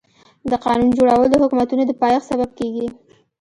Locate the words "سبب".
2.31-2.49